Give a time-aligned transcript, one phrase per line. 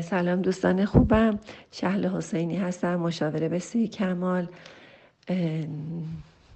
[0.00, 1.38] سلام دوستان خوبم.
[1.72, 4.48] شهل حسینی هستم مشاوره به کمال.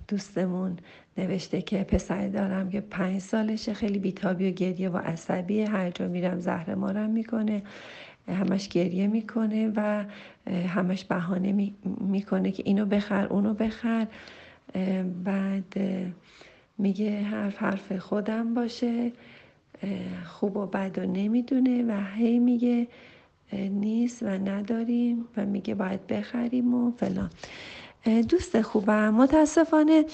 [0.08, 0.76] دوستمون
[1.18, 5.70] نوشته که پسر دارم که پنج سالشه خیلی بیتابی و گریه و عصبیه.
[5.70, 7.62] هر جا میرم زهر مارم می‌کنه
[8.28, 10.04] همش گریه می‌کنه و
[10.50, 14.06] همش بهانه می‌کنه که اینو بخر اونو بخر.
[15.24, 15.74] بعد
[16.78, 19.12] میگه حرف حرف خودم باشه.
[20.24, 22.86] خوب و بد و نمی‌دونه و هی میگه
[23.54, 27.30] نیست و نداریم و میگه باید بخریم و فلان.
[28.28, 30.04] دوست خوبم متاسفانه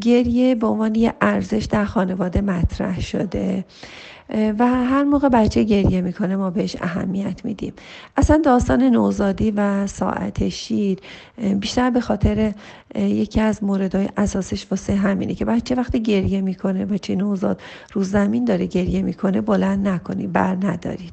[0.00, 3.64] گریه به عنوان یه ارزش در خانواده مطرح شده.
[4.58, 7.72] و هر موقع بچه گریه می‌کنه ما بهش اهمیت میدیم.
[8.16, 10.98] اصلا داستان نوزادی و ساعت شیر
[11.60, 12.52] بیشتر به خاطر
[12.94, 17.60] یکی از موردهای اساسش واسه همینه که بچه وقتی گریه می‌کنه بچه نوزاد
[17.92, 21.12] رو زمین داره گریه می‌کنه بلند نکنی بر ندارید.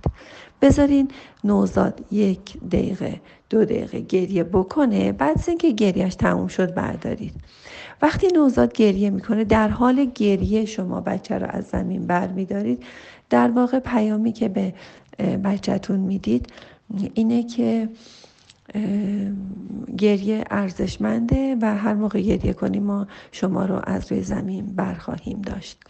[0.61, 1.07] بذارین
[1.43, 5.11] نوزاد یک دقیقه دو دقیقه گریه بکنه.
[5.11, 7.33] بعد از اینکه گریهش تموم شد بردارید.
[8.01, 12.83] وقتی نوزاد گریه می‌کنه در حال گریه شما بچه رو از زمین بر میدارید
[13.29, 14.73] در واقع پیامی که به
[15.43, 16.47] بچهتون می‌دید
[17.13, 17.89] اینه که
[19.97, 25.83] گریه ارزشمنده و هر موقع گریه کنیم ما شما رو از روی زمین برخواهیم داشت.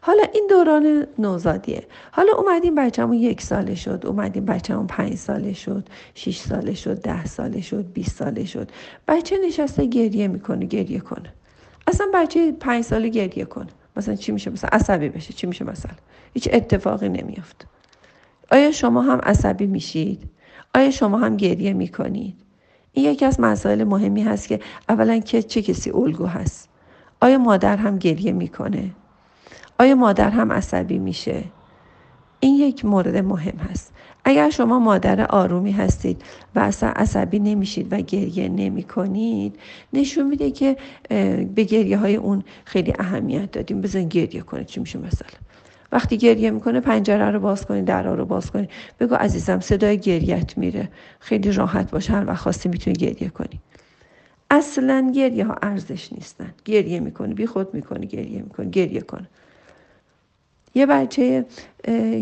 [0.00, 1.86] حالا این دوران نوزادیه.
[2.12, 7.24] حالا اومدیم بچه‌مون یک ساله شد اومدیم بچه‌مون پنج ساله شد شیش ساله شد ده
[7.24, 8.70] ساله شد 20 ساله شد.
[9.08, 11.32] بچه نشسته گریه می‌کنه گریه کنه.
[11.86, 13.70] اصلا بچه پنج ساله گریه کنه.
[13.96, 15.32] مثلا چی میشه؟ مثلا عصبی بشه.
[15.32, 15.92] چی میشه مثلا؟
[16.34, 17.66] هیچ اتفاقی نمیافت.
[18.50, 20.22] آیا شما هم عصبی میشید؟
[20.74, 22.34] آیا شما هم گریه می‌کنید؟
[22.92, 26.68] این یکی از مسائل مهمی هست که اولا که چه کسی الگو هست؟
[27.20, 28.90] آیا مادر هم گریه می‌کنه؟
[29.78, 31.44] آیا مادر هم عصبی میشه؟
[32.40, 33.92] این یک مورد مهم هست.
[34.24, 36.22] اگر شما مادر آرومی هستید
[36.54, 39.58] و اصلا عصبی نمیشید و گریه نمی کنید
[39.92, 40.76] نشون میده که
[41.54, 43.80] به گریه های اون خیلی اهمیت دادیم.
[43.80, 45.28] بزن گریه کنید چی میشه مثلا؟
[45.94, 50.58] وقتی گریه می‌کنه پنجره رو باز کنید در رو باز کنید بگو عزیزم صدای گریت
[50.58, 50.88] میره.
[51.20, 53.60] خیلی راحت باشه هر وقت خواستی می‌تونی گریه کنی.
[54.50, 56.54] اصلا گریه ها ارزش نیستن.
[56.64, 59.26] گریه می‌کنه بی خود می‌کنه گریه می‌کنه گریه کنه
[60.74, 61.44] یه بچه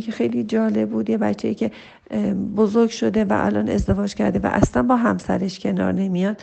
[0.05, 1.71] که خیلی جالب بود یه بچه که
[2.57, 6.41] بزرگ شده و الان ازدواج کرده و اصلا با همسرش کنار نمیاد.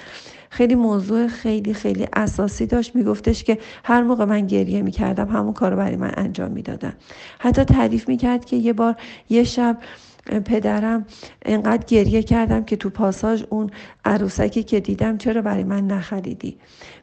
[0.49, 2.95] خیلی موضوع خیلی خیلی اساسی داشت.
[2.95, 6.93] میگفتش که هر موقع من گریه می‌کردم همون کار رو برای من انجام می‌دادم
[7.39, 8.95] حتی تعریف می‌کرد که یه بار
[9.29, 9.77] یه شب
[10.25, 11.05] پدرم
[11.45, 13.69] انقدر گریه کردم که تو پاساژ اون
[14.05, 16.57] عروسکی که دیدم چرا برای من نخریدی؟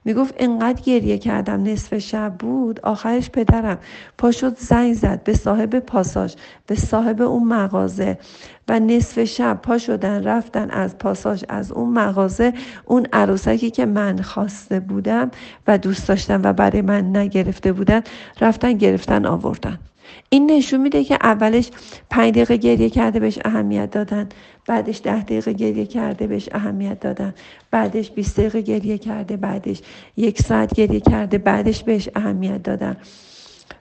[0.04, 3.78] می‌گفت انقدر گریه کردم نصف شب بود آخرش پدرم
[4.18, 6.34] پا شد زنگ زد به صاحب پاساژ
[6.66, 8.18] به صاحب اون مغازه
[8.68, 12.52] و نصف شب پا شدن رفتن از پاساژ از اون مغازه
[12.84, 15.30] اون عروسکی که من خواسته بودم
[15.66, 18.02] و دوست داشتم و برای من نگرفته بودن
[18.40, 19.78] رفتن گرفتن آوردن.
[20.28, 21.70] این نشون میده که اولش
[22.10, 24.28] پنج دقیقه گریه کرده بهش اهمیت دادن.
[24.66, 27.34] بعدش ده دقیقه گریه کرده بهش اهمیت دادن.
[27.70, 29.36] بعدش 20 دقیقه گریه کرده.
[29.36, 29.80] بعدش
[30.16, 31.38] یک ساعت گریه کرده.
[31.38, 32.96] بعدش بهش اهمیت دادن.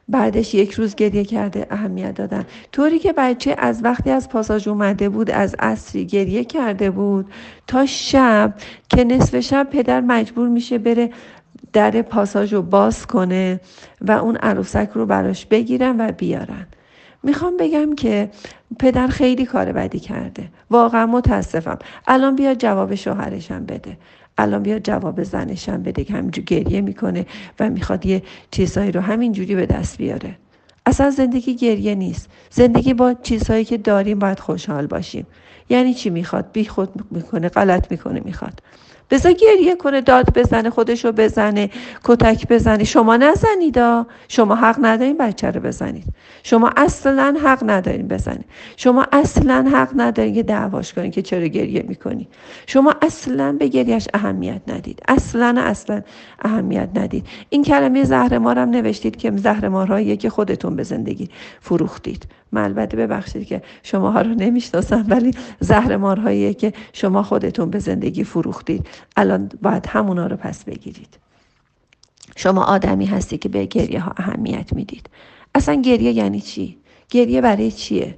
[0.07, 1.67] بعدش یک روز گریه کرده.
[1.69, 2.45] اهمیت دادن.
[2.71, 7.25] طوری که بچه از وقتی از پاساژ اومده بود از اصری گریه کرده بود
[7.67, 8.53] تا شب
[8.89, 11.09] که نصف شب پدر مجبور میشه بره
[11.73, 13.59] در پاساژ رو باز کنه
[14.01, 16.67] و اون عروسک رو براش بگیرن و بیارن.
[17.23, 18.29] می‌خوام بگم که
[18.79, 20.49] پدر خیلی کار بدی کرده.
[20.71, 21.79] واقعا متاسفم.
[22.07, 23.97] الان بیا جواب شوهرشم بده.
[24.37, 27.25] الان بیا جواب زنشم بده که همینجور گریه می‌کنه
[27.59, 30.35] و می‌خواد یه چیزهایی رو همینجوری به دست بیاره.
[30.85, 32.29] اصلا زندگی گریه نیست.
[32.49, 35.27] زندگی با چیزهایی که داریم باید خوشحال باشیم.
[35.69, 38.61] یعنی چی می‌خواد؟ بی خود می‌کنه غلط می‌کنه می‌خواد.
[39.09, 41.69] بذار گریه کنه داد بزنه خودشو بزنه
[42.03, 42.83] کتک بزنه.
[42.83, 43.79] شما نزنید
[44.27, 46.03] شما حق ندارین بچه رو بزنید.
[46.43, 48.45] شما اصلا حق ندارین بزنید.
[48.77, 52.27] شما اصلا حق ندارین که دعواش کنید که چرا گریه می‌کنی.
[52.67, 55.01] شما اصلا به گریهش اهمیت ندید.
[55.07, 56.01] اصلا اصلا
[56.39, 57.27] اهمیت ندید.
[57.49, 61.29] این کلمه زهرمارم نوشتید که زهرمارهایی که خودتون به زندگی
[61.61, 62.25] فروختید.
[62.55, 68.87] من البته ببخشید که شماها رو نمی‌شناسم ولی زهرمارهایی که شما خودتون به زندگی فروختید.
[69.17, 71.17] الان باید همونا رو پس بگیرید.
[72.35, 75.09] شما آدمی هستی که به گریه ها اهمیت می‌دید.
[75.55, 76.77] اصلا گریه یعنی چی؟
[77.09, 78.17] گریه برای چیه؟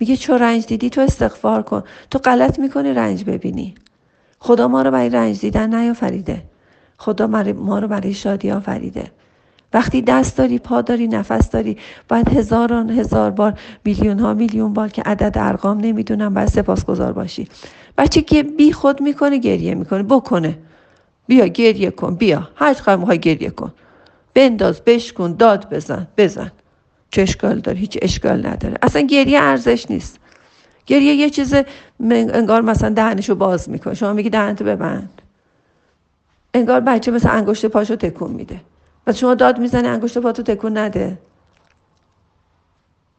[0.00, 1.82] میگه چو رنج دیدی تو استغفار کن.
[2.10, 3.74] تو غلط می‌کنی رنج ببینی.
[4.38, 6.42] خدا ما رو برای رنج دیدن نیافریده.
[6.98, 9.10] خدا ما رو برای شادی آفریده.
[9.72, 11.76] وقتی دست داری پا داری نفس داری
[12.08, 17.48] باید هزاران هزار بار میلیون ها میلیون بار که عدد ارقام نمی‌دونم باید سپاسگزار باشی.
[17.98, 20.02] بچه که بی خود می‌کنه گریه می‌کنه.
[20.02, 20.58] بکنه.
[21.26, 22.14] بیا گریه کن.
[22.14, 22.48] بیا.
[22.54, 23.72] هر چقدر می‌خوای گریه کن.
[24.34, 26.52] بنداز بشکن داد بزن بزن.
[27.10, 28.74] چه اشکال داره؟ هیچ اشکال نداره.
[28.82, 30.18] اصلا گریه ارزش نیست.
[30.86, 31.54] گریه یه چیز
[32.10, 33.94] انگار مثلا دهنشو باز می‌کنه.
[33.94, 35.22] شما میگی دهنتو ببند.
[36.54, 38.60] انگار بچه مثل انگشت پاشو تکون میده.
[39.06, 41.18] و شما داد می‌زنی انگشت پاتو تکون نده.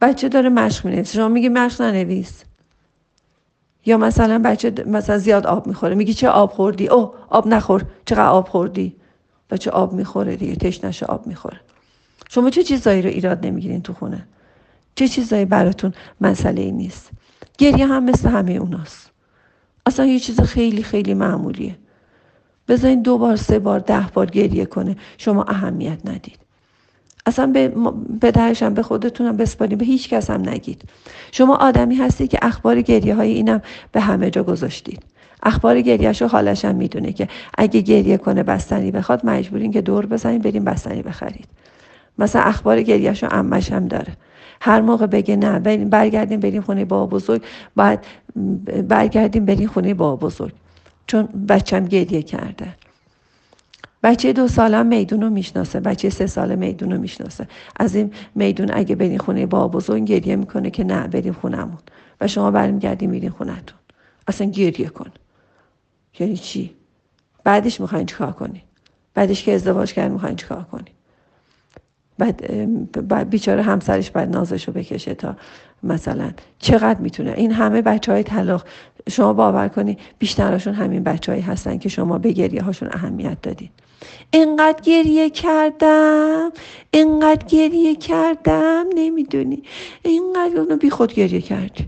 [0.00, 1.14] بچه داره مشق می‌نویسه.
[1.14, 2.44] شما میگی مشق ننویس.
[3.86, 5.94] یا مثلا بچه مثلا زیاد آب می‌خوره.
[5.94, 7.84] میگی چه آب خوردی؟ او آب نخور.
[8.04, 8.96] چقدر آب خوردی؟
[9.50, 11.60] بچه آب می‌خوره دیگه؟ تشنش آب می‌خوره.
[12.28, 14.26] شما چه چیزایی رو ایراد نمی‌گیرین تو خونه؟
[14.94, 17.10] چه چیزایی براتون مسئله ای نیست؟
[17.58, 19.10] گریه هم مثل همه اوناست.
[19.86, 21.76] اصلا یه چیز خیلی خیلی معمولیه.
[22.68, 24.96] بذارین دو بار سه بار ده بار گریه کنه.
[25.18, 26.38] شما اهمیت ندید.
[27.26, 27.72] اصلا به
[28.22, 29.78] پدرشم به خودتونم بسپارین.
[29.78, 30.82] به هیچ کس هم نگید.
[31.32, 33.62] شما آدمی هستی که اخبار گریه های اینم
[33.92, 35.02] به همه جا گذاشتید.
[35.42, 37.28] اخبار گریهش رو حالش هم می‌دونه که
[37.58, 41.48] اگه گریه کنه بستنی بخواد مجبورین که دور بزنین بریم بستنی بخرید.
[42.18, 44.12] مثلا اخبار گریهش رو امش هم داره.
[44.60, 47.42] هر موقع بگه نه برگردیم بریم خونه بابا بزرگ.
[47.76, 47.98] باید
[48.88, 50.52] برگردیم بریم خونه بابا بزرگ.
[51.08, 52.74] چون بچم گریه کرده.
[54.02, 57.48] بچه دو سالم میدون رو می‌شناسه بچه سه ساله میدون رو می‌شناسه.
[57.76, 61.78] از این میدون اگه برین خونه بابا بزرگ گریه می‌کنه که نه بریم خونمون
[62.20, 63.78] و شما برمیگردیم میرین خونتون
[64.26, 65.10] اصلا گریه کن.
[66.18, 66.74] یعنی چی؟
[67.44, 68.62] بعدش می‌خواین چیکار کنی؟
[69.14, 70.90] بعدش که ازدواج کرد می‌خواین چیکار کنی؟
[72.18, 75.36] بعد بیچاره همسرش بعد نازشو بکشه تا
[75.82, 76.30] مثلا.
[76.58, 78.64] چقدر می‌تونه؟ این همه بچه های طلاق.
[79.10, 83.70] شما باور کنی بیشترشون همین بچههایی هستن که شما به گریه هاشون اهمیت دادید
[84.30, 86.50] اینقدر گریه کردم
[86.90, 89.62] اینقدر گریه کردم نمی‌دونی.
[90.02, 91.86] اینقدر اونو بی خود گریه کردی.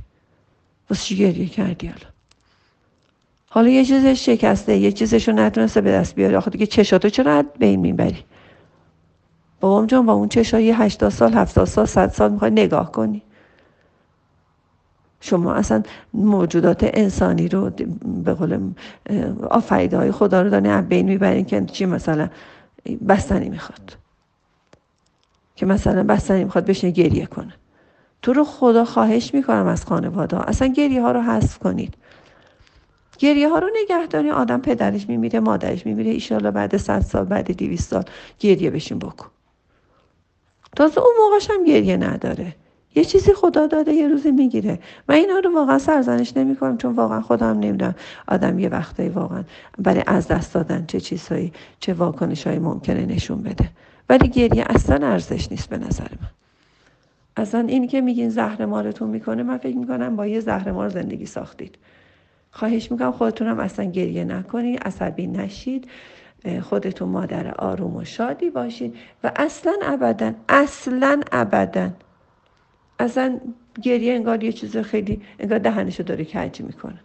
[0.91, 2.11] واسه چی گریه کردی حالا؟
[3.49, 6.37] حالا یه چیزش شکسته یه چیزشو نتونسته به دست بیاره.
[6.37, 8.25] آخه دیگه چشاتو چرا به این می‌بری؟
[9.61, 13.23] بابام جان با اون چشایی 80 سال 70 سال 100 سال می‌خوای نگاه کنی.
[15.21, 15.83] شما اصلا
[16.15, 17.71] موجودات انسانی رو
[18.25, 18.71] به قول
[19.51, 22.29] آفریده های خدا رو دارین بین می‌برین که چی مثلا
[23.09, 23.97] بستنی می‌خواد.
[25.57, 27.55] که مثلا بستنی می‌خواد بشینه گریه کنه.
[28.23, 31.95] تو رو خدا خواهش می‌کنم از خانواده اصلا گریه ها رو حذف کنید.
[33.19, 36.11] گریه ها رو نگهداری آدم پدرش میمیره مادرش میمیره.
[36.11, 38.05] ایشالا بعد صد سال بعد دیویست سال
[38.39, 39.27] گریه بشین بکن.
[40.77, 42.55] تازه اون موقعش هم گریه نداره.
[42.95, 44.79] یه چیزی خدا داده یه روزی می‌گیره.
[45.09, 47.95] من اینا رو واقعا سرزنش نمی‌کنم چون واقعا خودم نمی‌دونم.
[48.29, 49.45] آدم یه وقتایی واقعا
[49.79, 53.71] برای از دست دادن چه چیزهایی چه واکنش هایی ممکنه نشون بده.
[54.09, 56.31] ولی گریه اصلا ارزش نیست به نظر من.
[57.37, 61.27] اصلا این که میگین زهر مارتون می‌کنه من فکر می‌کنم با یه زهر مار زندگی
[61.27, 61.79] ساختید.
[62.51, 65.89] خواهش می‌کنم خودتونم اصلا گریه نکنید عصبی نشید.
[66.63, 71.91] خودتون مادر آروم و شادی باشید و اصلا ابدا اصلا ابدا.
[72.99, 73.41] اصلا
[73.83, 77.01] گریه انگار یه چیز خیلی انگار دهنشو داره کج می‌کنه.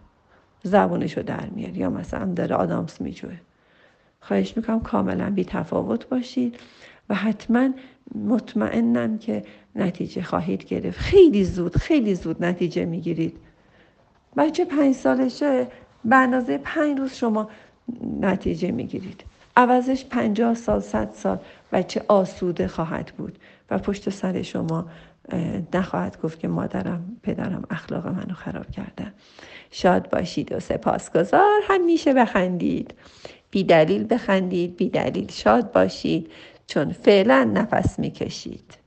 [0.62, 3.36] زبونشو در میاد یا مثلا داره آدامس میجوه.
[4.20, 6.56] خواهش می‌کنم کاملا بی تفاوت باشید
[7.08, 7.68] و حتما
[8.14, 9.42] مطمئنم که
[9.74, 10.98] نتیجه خواهید گرفت.
[10.98, 13.36] خیلی زود خیلی زود نتیجه می‌گیرید.
[14.36, 15.66] بچه پنج سالشه
[16.04, 17.50] به اندازه پنج روز شما
[18.20, 19.24] نتیجه می‌گیرید.
[19.56, 21.38] عوضش پنجاه سال صد سال
[21.72, 23.38] بچه آسوده خواهد بود.
[23.70, 24.86] و پشت سر شما
[25.74, 29.12] نخواهد گفت که مادرم پدرم اخلاق منو خراب کردن.
[29.70, 31.60] شاد باشید و سپاسگزار.
[31.68, 32.94] همیشه بخندید.
[33.50, 36.30] بی دلیل بخندید بی دلیل شاد باشید.
[36.66, 38.85] چون فعلا نفس می‌کشید.